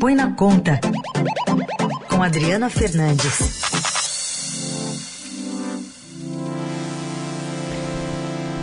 Põe 0.00 0.14
na 0.14 0.32
Conta, 0.32 0.78
com 2.08 2.22
Adriana 2.22 2.70
Fernandes. 2.70 3.60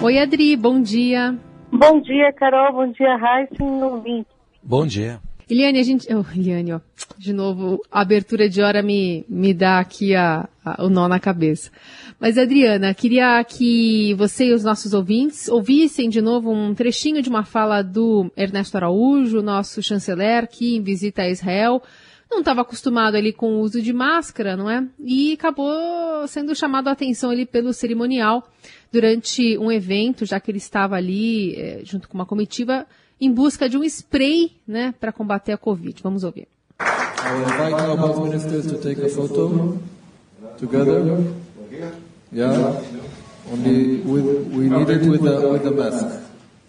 Oi, 0.02 0.18
Adri, 0.18 0.56
bom 0.56 0.82
dia. 0.82 1.38
Bom 1.72 2.00
dia, 2.00 2.32
Carol, 2.32 2.72
bom 2.72 2.92
dia, 2.92 3.18
Raíssa 3.18 3.54
e 3.60 4.26
Bom 4.64 4.88
dia. 4.88 5.20
Eliane, 5.50 5.80
a 5.80 5.84
gente. 5.84 6.08
Oh, 6.14 6.26
Eliane, 6.34 6.74
ó. 6.74 6.80
De 7.18 7.34
novo, 7.34 7.82
a 7.92 8.00
abertura 8.00 8.48
de 8.48 8.62
hora 8.62 8.82
me, 8.82 9.26
me 9.28 9.54
dá 9.54 9.80
aqui 9.80 10.16
a, 10.16 10.48
o 10.80 10.90
nó 10.90 11.08
na 11.08 11.20
cabeça. 11.20 11.70
Mas, 12.20 12.38
Adriana, 12.38 12.94
queria 12.94 13.44
que 13.44 14.14
você 14.16 14.46
e 14.46 14.54
os 14.54 14.64
nossos 14.64 14.94
ouvintes 14.94 15.48
ouvissem 15.48 16.10
de 16.10 16.22
novo 16.22 16.52
um 16.52 16.74
trechinho 16.74 17.22
de 17.22 17.30
uma 17.30 17.44
fala 17.44 17.82
do 17.82 18.32
Ernesto 18.36 18.78
Araújo, 18.78 19.42
nosso 19.42 19.82
chanceler, 19.84 20.48
que 20.48 20.76
em 20.76 20.82
visita 20.82 21.24
a 21.24 21.30
Israel. 21.30 21.82
Não 22.30 22.40
estava 22.40 22.62
acostumado 22.62 23.16
ali 23.16 23.32
com 23.32 23.54
o 23.54 23.60
uso 23.60 23.82
de 23.82 23.94
máscara, 23.94 24.58
não 24.58 24.70
é? 24.70 24.86
E 25.00 25.34
acabou 25.34 26.28
sendo 26.28 26.56
chamado 26.56 26.88
a 26.88 26.92
atenção 26.92 27.30
ali 27.30 27.46
pelo 27.46 27.72
cerimonial 27.72 28.50
durante 28.92 29.58
um 29.58 29.72
evento, 29.72 30.26
já 30.26 30.40
que 30.40 30.50
ele 30.50 30.58
estava 30.58 30.96
ali 30.96 31.56
eh, 31.56 31.82
junto 31.84 32.10
com 32.10 32.16
uma 32.16 32.26
comitiva 32.26 32.88
em 33.20 33.32
busca 33.32 33.70
de 33.70 33.78
um 33.78 33.84
spray, 33.84 34.52
né, 34.68 34.94
para 35.00 35.12
combater 35.12 35.54
a 35.54 35.58
Covid. 35.58 36.02
Vamos 36.04 36.24
ouvir. 36.24 36.48
I 36.80 37.34
will 37.34 37.44
invite 37.44 37.74
our 37.74 38.24
ministers 38.24 38.68
to 38.68 38.78
take 38.78 39.02
a 39.02 39.10
photo 39.10 39.80
together. 40.58 41.02
Yeah. 42.32 42.82
Only 43.52 43.98
with, 43.98 44.48
we 44.52 44.70
need 44.70 44.90
it 44.90 45.06
with 45.08 45.22
the, 45.22 45.50
with 45.50 45.64
the 45.64 45.72
mask. 45.72 46.06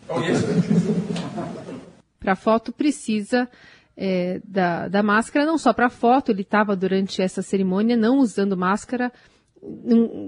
para 2.26 2.32
a 2.32 2.36
foto 2.36 2.72
precisa 2.72 3.48
é, 3.96 4.40
da, 4.44 4.88
da 4.88 5.02
máscara, 5.02 5.46
não 5.46 5.56
só 5.56 5.72
para 5.72 5.86
a 5.86 5.90
foto, 5.90 6.32
ele 6.32 6.42
estava 6.42 6.74
durante 6.74 7.22
essa 7.22 7.40
cerimônia 7.40 7.96
não 7.96 8.18
usando 8.18 8.56
máscara, 8.56 9.12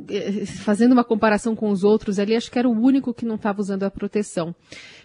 é, 0.09 0.47
fazendo 0.47 0.93
uma 0.93 1.03
comparação 1.03 1.57
com 1.57 1.71
os 1.71 1.83
outros 1.83 2.21
ali, 2.21 2.37
acho 2.37 2.51
que 2.53 2.59
era 2.59 2.69
o 2.69 2.73
único 2.73 3.13
que 3.13 3.27
não 3.27 3.35
estava 3.35 3.61
usando 3.61 3.83
a 3.83 3.91
proteção. 3.91 4.55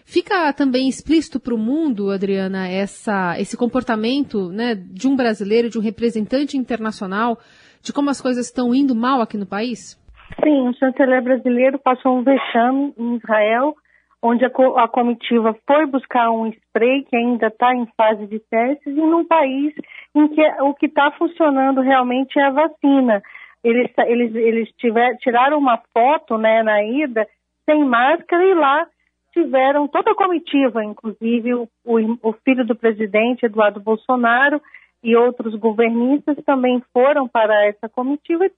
Fica 0.04 0.52
também 0.52 0.88
explícito 0.88 1.40
para 1.40 1.54
o 1.54 1.58
mundo, 1.58 2.10
Adriana, 2.10 2.68
essa, 2.68 3.38
esse 3.40 3.56
comportamento 3.56 4.50
né, 4.50 4.74
de 4.74 5.08
um 5.08 5.16
brasileiro, 5.16 5.68
de 5.68 5.78
um 5.78 5.82
representante 5.82 6.56
internacional, 6.56 7.38
de 7.84 7.92
como 7.92 8.08
as 8.08 8.20
coisas 8.20 8.46
estão 8.46 8.74
indo 8.74 8.94
mal 8.94 9.20
aqui 9.20 9.36
no 9.36 9.46
país? 9.46 10.00
Sim, 10.42 10.68
o 10.68 10.74
chanceler 10.74 11.22
brasileiro 11.22 11.78
passou 11.78 12.16
um 12.16 12.24
vexame 12.24 12.94
em 12.98 13.16
Israel, 13.16 13.74
onde 14.22 14.44
a, 14.44 14.50
co 14.50 14.78
a 14.78 14.88
comitiva 14.88 15.54
foi 15.66 15.84
buscar 15.86 16.30
um 16.30 16.46
spray 16.48 17.04
que 17.04 17.14
ainda 17.14 17.48
está 17.48 17.74
em 17.74 17.86
fase 17.94 18.26
de 18.26 18.38
testes, 18.38 18.86
e 18.86 19.00
num 19.00 19.24
país 19.24 19.74
em 20.14 20.28
que 20.28 20.42
o 20.62 20.72
que 20.74 20.86
está 20.86 21.10
funcionando 21.12 21.82
realmente 21.82 22.38
é 22.38 22.44
a 22.44 22.50
vacina. 22.50 23.22
Eles, 23.62 23.90
eles, 23.98 24.34
eles 24.34 24.68
tiver, 24.78 25.16
tiraram 25.18 25.58
uma 25.58 25.80
foto 25.92 26.38
né, 26.38 26.62
na 26.62 26.82
ida 26.82 27.26
sem 27.66 27.84
máscara 27.84 28.44
e 28.44 28.54
lá 28.54 28.86
tiveram 29.32 29.88
toda 29.88 30.12
a 30.12 30.14
comitiva, 30.14 30.82
inclusive 30.84 31.54
o, 31.54 31.68
o, 31.84 31.98
o 32.22 32.32
filho 32.44 32.64
do 32.64 32.74
presidente, 32.74 33.44
Eduardo 33.44 33.80
Bolsonaro, 33.80 34.60
e 35.04 35.14
outros 35.14 35.54
governistas 35.54 36.36
também 36.44 36.82
foram 36.92 37.28
para 37.28 37.66
essa 37.66 37.88
comitiva 37.88 38.46
e 38.46 38.52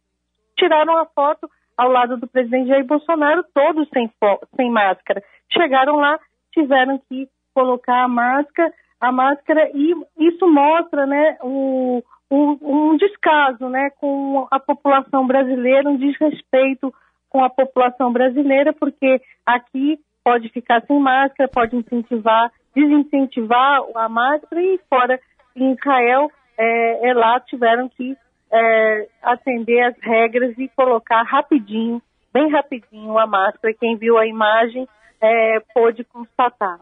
tiraram 0.57 0.97
a 0.97 1.05
foto 1.05 1.51
ao 1.77 1.91
lado 1.91 2.17
do 2.17 2.29
presidente 2.29 2.69
Jair 2.69 2.87
Bolsonaro, 2.87 3.45
todos 3.53 3.89
sem, 3.93 4.11
sem 4.55 4.71
máscara. 4.71 5.23
Chegaram 5.53 5.97
lá, 5.97 6.19
tiveram 6.53 6.99
que 7.09 7.29
colocar 7.53 8.05
a 8.05 8.09
máscara, 8.09 8.73
a 9.01 9.11
máscara 9.11 9.71
e 9.75 9.95
isso 10.19 10.47
mostra, 10.47 11.05
né, 11.05 11.37
o, 11.43 12.03
o, 12.31 12.93
um 12.93 12.97
descaso, 12.97 13.69
né, 13.69 13.91
com 14.01 14.47
a 14.51 14.61
população 14.61 15.27
brasileira, 15.27 15.91
um 15.91 15.97
desrespeito 15.97 16.95
com 17.29 17.45
a 17.45 17.51
população 17.51 18.13
brasileira, 18.13 18.73
porque 18.73 19.21
aqui 19.45 19.99
pode 20.25 20.49
ficar 20.51 20.83
sem 20.87 20.99
máscara, 20.99 21.51
pode 21.53 21.77
incentivar, 21.77 22.51
desincentivar 22.75 23.81
a 23.97 24.09
máscara 24.09 24.63
e 24.63 24.81
fora 24.89 25.21
em 25.57 25.73
Israel, 25.73 26.31
é, 26.59 27.11
é 27.11 27.15
lá 27.15 27.41
tiveram 27.41 27.89
que 27.89 28.17
é, 28.53 29.09
atender 29.23 29.83
as 29.83 29.95
regras 30.01 30.57
e 30.59 30.69
colocar 30.69 31.23
rapidinho, 31.23 32.01
bem 32.33 32.51
rapidinho 32.51 33.19
a 33.19 33.27
máscara. 33.27 33.75
Quem 33.75 33.97
viu 33.97 34.19
a 34.19 34.27
imagem 34.27 34.87
é, 35.21 35.61
pôde 35.75 36.05
constatar. 36.05 36.81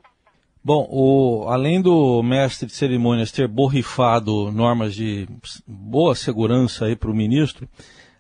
Bom, 0.63 0.89
o, 0.91 1.47
além 1.49 1.83
do 1.83 2.23
mestre 2.23 2.67
de 2.67 2.73
cerimônias 2.73 3.31
ter 3.31 3.47
borrifado 3.47 4.51
normas 4.51 4.95
de 4.95 5.29
boa 5.67 6.15
segurança 6.15 6.87
aí 6.87 6.97
para 6.97 7.11
o 7.11 7.15
ministro, 7.15 7.69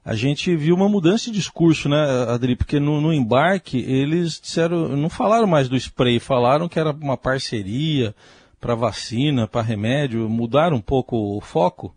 a 0.04 0.14
gente 0.14 0.54
viu 0.54 0.74
uma 0.74 0.88
mudança 0.88 1.30
de 1.30 1.38
discurso, 1.38 1.88
né, 1.88 2.26
Adri? 2.28 2.54
Porque 2.54 2.78
no, 2.78 3.00
no, 3.00 3.14
embarque 3.14 3.78
eles 3.78 4.38
disseram, 4.38 4.88
não 4.88 5.08
falaram 5.08 5.46
mais 5.46 5.70
do 5.70 5.76
spray, 5.76 6.20
falaram 6.20 6.68
que 6.68 6.78
era 6.78 6.90
uma 6.90 7.16
parceria 7.16 8.14
para 8.64 8.74
vacina, 8.74 9.46
para 9.46 9.60
remédio. 9.60 10.26
Mudaram 10.26 10.78
um 10.78 10.82
pouco 10.82 11.36
o 11.36 11.40
foco? 11.42 11.94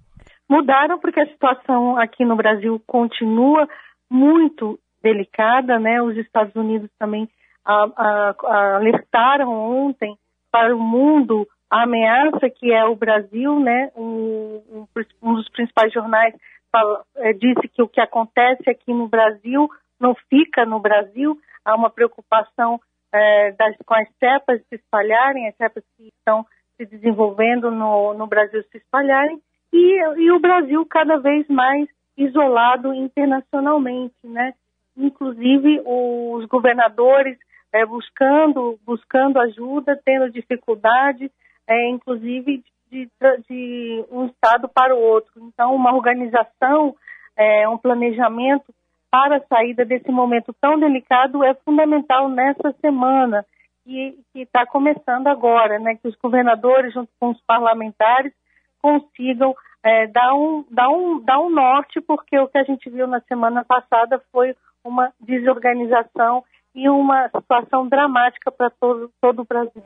Mudaram 0.49 0.99
porque 0.99 1.21
a 1.21 1.27
situação 1.27 1.97
aqui 1.97 2.25
no 2.25 2.35
Brasil 2.35 2.81
continua 2.85 3.65
muito 4.11 4.77
delicada, 5.01 5.79
né? 5.79 6.01
Os 6.01 6.17
Estados 6.17 6.53
Unidos 6.55 6.89
também 6.99 7.29
a, 7.63 7.85
a, 7.95 8.35
a 8.43 8.75
alertaram 8.75 9.49
ontem 9.49 10.17
para 10.51 10.75
o 10.75 10.79
mundo 10.79 11.47
a 11.69 11.83
ameaça 11.83 12.49
que 12.49 12.71
é 12.71 12.85
o 12.85 12.95
Brasil, 12.95 13.59
né? 13.61 13.89
Um, 13.95 14.87
um, 15.21 15.33
dos 15.35 15.49
principais 15.49 15.93
jornais 15.93 16.33
fala, 16.69 17.03
é, 17.15 17.31
disse 17.31 17.67
que 17.69 17.81
o 17.81 17.87
que 17.87 18.01
acontece 18.01 18.69
aqui 18.69 18.93
no 18.93 19.07
Brasil 19.07 19.69
não 19.99 20.13
fica 20.29 20.65
no 20.65 20.81
Brasil. 20.81 21.37
Há 21.63 21.75
uma 21.75 21.89
preocupação 21.89 22.79
é, 23.13 23.51
das, 23.53 23.75
com 23.85 23.93
as 23.93 24.07
cepas 24.19 24.61
se 24.67 24.75
espalharem, 24.75 25.47
as 25.47 25.55
cepas 25.55 25.83
que 25.95 26.07
estão 26.07 26.45
se 26.77 26.85
desenvolvendo 26.85 27.71
no, 27.71 28.13
no 28.13 28.27
Brasil 28.27 28.63
se 28.71 28.77
espalharem, 28.77 29.41
e, 29.73 30.21
e 30.21 30.31
o 30.31 30.39
Brasil 30.39 30.85
cada 30.85 31.17
vez 31.17 31.47
mais 31.47 31.89
isolado 32.15 32.93
internacionalmente, 32.93 34.15
né? 34.23 34.53
Inclusive 34.95 35.81
os 35.85 36.45
governadores 36.45 37.37
é, 37.71 37.85
buscando 37.85 38.79
buscando 38.85 39.39
ajuda, 39.39 39.99
tendo 40.03 40.31
dificuldade, 40.31 41.29
é, 41.67 41.89
inclusive 41.89 42.63
de, 42.89 43.09
de 43.47 44.05
um 44.09 44.25
estado 44.27 44.67
para 44.69 44.95
o 44.95 44.99
outro. 44.99 45.31
Então, 45.37 45.75
uma 45.75 45.93
organização, 45.93 46.95
é, 47.35 47.67
um 47.67 47.77
planejamento 47.77 48.73
para 49.11 49.37
a 49.37 49.45
saída 49.47 49.85
desse 49.85 50.11
momento 50.11 50.55
tão 50.59 50.79
delicado 50.79 51.43
é 51.43 51.53
fundamental 51.53 52.29
nessa 52.29 52.71
semana 52.81 53.45
que 53.87 54.41
está 54.41 54.65
começando 54.65 55.27
agora, 55.27 55.79
né? 55.79 55.95
Que 55.95 56.07
os 56.07 56.15
governadores, 56.15 56.93
junto 56.93 57.09
com 57.19 57.29
os 57.29 57.41
parlamentares, 57.41 58.33
consigam 58.81 59.55
é, 59.83 60.07
dar, 60.07 60.33
um, 60.33 60.65
dar, 60.69 60.89
um, 60.89 61.19
dar 61.23 61.39
um 61.39 61.49
norte, 61.49 62.01
porque 62.01 62.37
o 62.37 62.47
que 62.47 62.57
a 62.57 62.63
gente 62.63 62.89
viu 62.89 63.07
na 63.07 63.21
semana 63.21 63.63
passada 63.63 64.21
foi 64.31 64.55
uma 64.83 65.11
desorganização 65.19 66.43
e 66.75 66.89
uma 66.89 67.29
situação 67.29 67.87
dramática 67.87 68.51
para 68.51 68.69
todo, 68.69 69.11
todo 69.21 69.41
o 69.41 69.45
Brasil. 69.45 69.83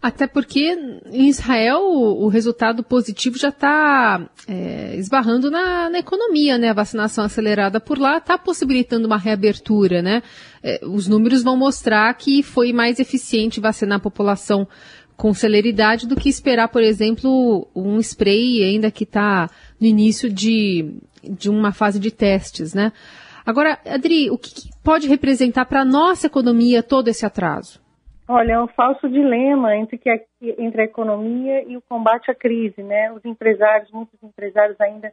Até 0.00 0.26
porque 0.26 0.76
em 1.10 1.28
Israel 1.28 1.80
o, 1.82 2.28
resultado 2.28 2.82
positivo 2.82 3.38
já 3.38 3.48
está 3.48 4.28
é, 4.46 4.94
esbarrando 4.96 5.50
na, 5.50 5.88
na, 5.88 5.98
economia, 5.98 6.58
né? 6.58 6.68
A 6.68 6.74
vacinação 6.74 7.24
acelerada 7.24 7.80
por 7.80 7.98
lá 7.98 8.18
está 8.18 8.36
possibilitando 8.36 9.06
uma 9.06 9.16
reabertura, 9.16 10.02
né? 10.02 10.22
É, 10.62 10.80
os 10.84 11.08
números 11.08 11.42
vão 11.42 11.56
mostrar 11.56 12.12
que 12.14 12.42
foi 12.42 12.72
mais 12.72 13.00
eficiente 13.00 13.60
vacinar 13.60 13.96
a 13.96 14.02
população 14.02 14.68
com 15.16 15.32
celeridade 15.32 16.06
do 16.06 16.16
que 16.16 16.28
esperar, 16.28 16.68
por 16.68 16.82
exemplo, 16.82 17.68
um 17.74 17.98
spray 18.00 18.62
ainda 18.62 18.90
que 18.90 19.04
está 19.04 19.48
no 19.80 19.86
início 19.86 20.30
de, 20.30 20.96
de 21.22 21.48
uma 21.48 21.72
fase 21.72 21.98
de 21.98 22.10
testes, 22.10 22.74
né? 22.74 22.92
Agora, 23.46 23.78
Adri, 23.86 24.30
o 24.30 24.38
que, 24.38 24.54
que 24.54 24.70
pode 24.82 25.06
representar 25.06 25.66
para 25.66 25.82
a 25.82 25.84
nossa 25.84 26.26
economia 26.26 26.82
todo 26.82 27.08
esse 27.08 27.26
atraso? 27.26 27.83
Olha, 28.26 28.52
é 28.54 28.60
um 28.60 28.68
falso 28.68 29.06
dilema 29.08 29.76
entre, 29.76 29.98
que 29.98 30.26
entre 30.58 30.82
a 30.82 30.84
economia 30.84 31.62
e 31.68 31.76
o 31.76 31.82
combate 31.82 32.30
à 32.30 32.34
crise, 32.34 32.82
né? 32.82 33.12
Os 33.12 33.22
empresários, 33.24 33.90
muitos 33.90 34.22
empresários 34.22 34.80
ainda 34.80 35.12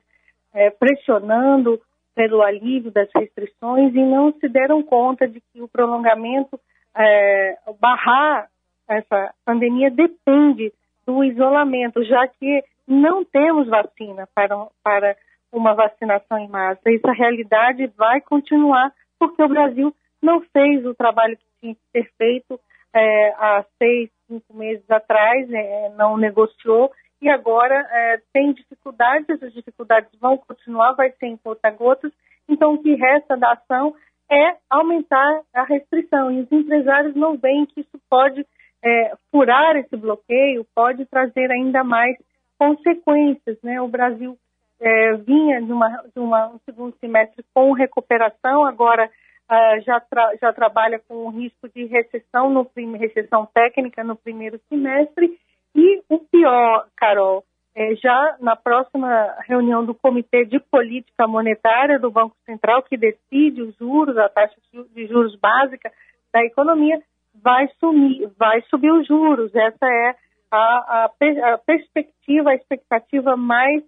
é, 0.54 0.69
pressionando 0.69 1.81
pelo 2.16 2.42
alívio 2.42 2.90
das 2.90 3.10
restrições 3.13 3.94
e 3.94 4.02
não 4.02 4.31
se 4.34 4.48
deram 4.48 4.81
conta 4.81 5.28
de 5.28 5.42
que 5.42 5.62
o 5.62 5.68
prolongamento, 5.68 6.60
é, 6.96 7.58
barrar 7.80 8.50
essa 8.88 9.34
pandemia 9.46 9.90
depende 9.90 10.74
do 11.06 11.24
isolamento, 11.24 12.04
já 12.04 12.28
que 12.28 12.63
não 12.88 13.24
temos 13.25 13.68
vacina 13.68 14.28
para, 14.34 14.68
para 14.84 15.16
uma 15.52 15.74
vacinação 15.74 16.38
em 16.38 16.48
massa. 16.48 16.81
Essa 16.86 17.12
realidade 17.12 17.88
vai 17.98 18.22
continuar 18.22 18.94
porque 19.19 19.42
o 19.42 19.50
Brasil 19.50 19.94
não 20.22 20.42
fez 20.42 20.86
o 20.86 20.94
trabalho 20.94 21.38
que 21.38 21.46
tinha 21.60 21.75
que 21.75 21.81
ser 21.92 22.12
feito 22.18 22.60
é, 22.93 23.29
há 23.38 23.65
seis, 23.77 24.09
cinco 24.27 24.53
meses 24.55 24.89
atrás, 24.89 25.51
é, 25.51 25.89
não 25.97 26.17
negociou 26.17 26.91
e 27.21 27.29
agora 27.29 27.75
é, 27.75 28.21
tem 28.33 28.51
dificuldades, 28.53 29.29
essas 29.29 29.53
dificuldades 29.53 30.09
vão 30.19 30.38
continuar, 30.38 30.93
vai 30.93 31.11
ser 31.11 31.27
em 31.27 31.38
conta-gotas, 31.38 32.11
então 32.49 32.73
o 32.73 32.81
que 32.81 32.95
resta 32.95 33.38
da 33.38 33.51
ação 33.51 33.95
é 34.29 34.55
aumentar 34.69 35.41
a 35.53 35.63
restrição, 35.63 36.31
e 36.31 36.41
os 36.41 36.51
empresários 36.51 37.13
não 37.15 37.38
veem 37.38 37.65
que 37.65 37.81
isso 37.81 37.99
pode 38.09 38.45
é, 38.83 39.13
furar 39.29 39.75
esse 39.75 39.95
bloqueio, 39.95 40.65
pode 40.73 41.05
trazer 41.05 41.51
ainda 41.51 41.83
mais 41.83 42.17
consequências, 42.57 43.57
né? 43.61 43.81
O 43.81 43.88
Brasil 43.88 44.38
é, 44.79 45.13
vinha 45.17 45.61
de, 45.61 45.71
uma, 45.71 45.89
de 45.89 46.19
uma, 46.19 46.47
um 46.47 46.59
segundo 46.65 46.95
semestre 46.99 47.43
com 47.53 47.73
recuperação, 47.73 48.65
agora 48.65 49.09
uh, 49.51 49.81
já, 49.81 50.00
tra 50.00 50.33
já 50.42 50.53
trabalha 50.53 51.00
com 51.00 51.25
o 51.25 51.30
risco 51.30 51.68
de 51.69 51.86
recessão, 51.86 52.50
no 52.50 52.69
recessão 52.98 53.45
técnica 53.53 54.03
no 54.03 54.15
primeiro 54.15 54.59
semestre. 54.69 55.38
E 55.75 56.01
o 56.09 56.19
pior, 56.19 56.88
Carol, 56.95 57.44
é, 57.75 57.95
já 57.95 58.38
na 58.39 58.56
próxima 58.56 59.36
reunião 59.48 59.86
do 59.86 59.94
Comitê 59.94 60.45
de 60.45 60.59
Política 60.59 61.27
Monetária 61.27 62.00
do 62.00 62.12
Banco 62.12 62.36
Central, 62.45 62.83
que 62.83 62.98
decide 62.98 63.62
os 63.62 63.75
juros, 63.77 64.18
a 64.18 64.27
taxa 64.27 64.56
de 64.94 65.07
juros 65.07 65.36
básica 65.38 65.92
da 66.33 66.44
economia, 66.44 67.01
vai, 67.42 67.69
sumir, 67.80 68.30
vai 68.38 68.62
subir 68.63 68.92
os 68.92 69.07
juros. 69.07 69.56
Essa 69.56 69.86
é 69.86 70.15
a, 70.51 70.57
a, 70.57 71.53
a 71.53 71.57
perspectiva, 71.59 72.51
a 72.51 72.56
expectativa 72.56 73.38
mais 73.38 73.83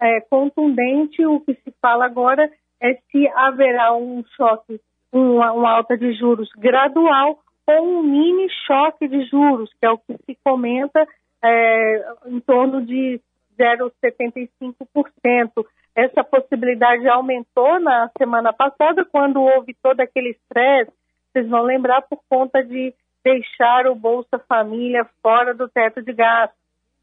é, 0.00 0.20
contundente. 0.22 1.24
O 1.24 1.40
que 1.40 1.54
se 1.54 1.72
fala 1.80 2.06
agora 2.06 2.50
é 2.80 2.94
se 3.10 3.28
haverá 3.28 3.94
um 3.94 4.24
choque, 4.36 4.80
uma, 5.12 5.52
uma 5.52 5.70
alta 5.70 5.96
de 5.96 6.12
juros 6.14 6.50
gradual 6.56 7.38
ou 7.66 7.86
um 7.86 8.02
mini 8.02 8.48
choque 8.66 9.06
de 9.08 9.24
juros, 9.26 9.70
que 9.78 9.86
é 9.86 9.90
o 9.90 9.98
que 9.98 10.16
se 10.24 10.36
comenta 10.42 11.06
é, 11.42 12.14
em 12.26 12.40
torno 12.40 12.84
de 12.84 13.20
0,75%. 13.58 15.66
Essa 15.94 16.24
possibilidade 16.24 17.08
aumentou 17.08 17.80
na 17.80 18.10
semana 18.16 18.52
passada, 18.52 19.04
quando 19.04 19.42
houve 19.42 19.74
todo 19.82 20.00
aquele 20.00 20.30
estresse, 20.30 20.92
vocês 21.32 21.48
vão 21.48 21.62
lembrar, 21.62 22.02
por 22.02 22.20
conta 22.28 22.64
de 22.64 22.92
deixar 23.22 23.86
o 23.86 23.94
Bolsa 23.94 24.38
Família 24.48 25.06
fora 25.22 25.54
do 25.54 25.68
teto 25.68 26.02
de 26.02 26.12
gastos. 26.12 26.58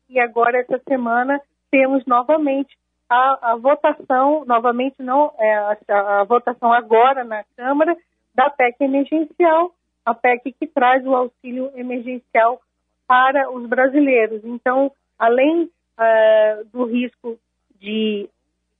E 0.09 0.19
agora, 0.19 0.59
essa 0.59 0.81
semana, 0.87 1.39
temos 1.69 2.05
novamente 2.05 2.75
a, 3.09 3.51
a 3.51 3.55
votação, 3.55 4.43
novamente 4.45 5.01
não, 5.01 5.31
é, 5.37 5.55
a, 5.55 6.21
a, 6.21 6.23
votação 6.23 6.73
agora 6.73 7.23
na 7.23 7.43
Câmara 7.55 7.95
da 8.33 8.49
PEC 8.49 8.83
emergencial, 8.83 9.71
a 10.05 10.13
PEC 10.13 10.53
que 10.59 10.67
traz 10.67 11.05
o 11.05 11.15
auxílio 11.15 11.71
emergencial 11.75 12.59
para 13.07 13.49
os 13.51 13.67
brasileiros. 13.67 14.43
Então, 14.43 14.91
além 15.17 15.63
uh, 15.63 16.65
do 16.71 16.85
risco 16.85 17.37
de 17.79 18.29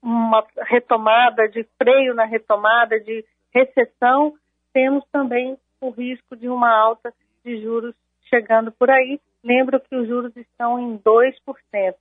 uma 0.01 0.45
retomada, 0.62 1.48
de 1.48 1.63
freio 1.77 2.13
na 2.13 2.25
retomada, 2.25 3.00
de 3.00 3.24
recessão, 3.54 4.33
temos 4.74 5.04
também 5.12 5.57
o 5.80 5.89
risco 5.89 6.36
de 6.36 6.50
uma 6.50 6.69
alta 6.69 7.13
de 7.44 7.62
juros 7.62 7.95
chegando 8.30 8.72
por 8.72 8.89
aí. 8.89 9.19
Lembro 9.44 9.80
que 9.80 9.95
os 9.95 10.07
juros 10.07 10.36
estão 10.36 10.80
em 10.80 10.98
2%. 10.98 11.95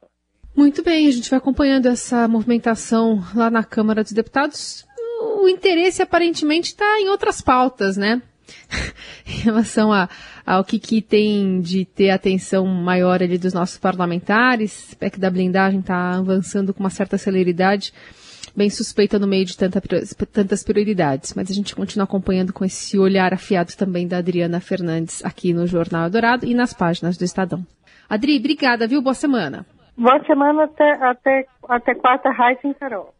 Muito 0.57 0.85
bem, 0.85 1.09
a 1.09 1.11
gente 1.11 1.29
vai 1.29 1.39
acompanhando 1.39 1.87
essa 1.87 2.29
movimentação 2.29 3.25
lá 3.35 3.51
na 3.51 3.65
Câmara 3.65 4.05
dos 4.05 4.13
Deputados. 4.13 4.87
O 5.43 5.49
interesse 5.49 6.01
aparentemente 6.01 6.69
está 6.69 7.01
em 7.01 7.09
outras 7.09 7.41
pautas, 7.41 7.97
né? 7.97 8.23
em 9.27 9.39
relação 9.39 9.93
a, 9.93 10.09
ao 10.47 10.65
que, 10.65 10.79
que 10.79 11.03
tem 11.03 11.61
de 11.61 11.85
ter 11.85 12.11
atenção 12.11 12.67
maior 12.67 13.21
ali 13.21 13.37
dos 13.37 13.53
nossos 13.53 13.79
parlamentares, 13.79 14.95
é 15.01 15.11
que 15.11 15.19
da 15.19 15.29
blindagem 15.29 15.81
está 15.81 16.13
avançando 16.19 16.73
com 16.73 16.81
uma 16.81 16.91
certa 16.91 17.19
celeridade 17.19 17.93
bem 18.55 18.71
suspeita 18.71 19.19
no 19.19 19.27
meio 19.27 19.45
de 19.45 19.57
tanta, 19.57 19.83
tantas 20.33 20.63
prioridades. 20.63 21.35
Mas 21.35 21.51
a 21.51 21.55
gente 21.55 21.75
continua 21.75 22.05
acompanhando 22.05 22.53
com 22.53 22.65
esse 22.65 22.97
olhar 22.97 23.35
afiado 23.35 23.73
também 23.77 24.07
da 24.07 24.19
Adriana 24.19 24.61
Fernandes 24.61 25.25
aqui 25.25 25.53
no 25.53 25.67
Jornal 25.67 26.09
Dourado 26.09 26.47
e 26.47 26.55
nas 26.55 26.73
páginas 26.73 27.17
do 27.17 27.25
Estadão. 27.25 27.67
Adri, 28.09 28.37
obrigada, 28.37 28.87
viu? 28.87 29.03
Boa 29.03 29.15
semana. 29.15 29.67
Boa 29.97 30.25
semana 30.25 30.65
até, 30.65 30.91
até, 30.93 31.47
até 31.69 31.95
quarta, 31.95 32.31
Raíssa 32.31 32.75
Carol. 32.75 33.15